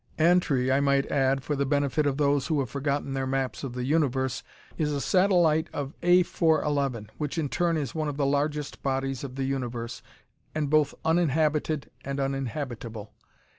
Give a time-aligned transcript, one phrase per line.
[0.17, 3.73] Antri, I might add, for the benefit of those who have forgotten their maps of
[3.75, 4.41] the universe,
[4.75, 9.23] is a satellite of A 411, which, in turn, is one of the largest bodies
[9.23, 10.01] of the universe,
[10.55, 13.13] and both uninhabited and uninhabitable.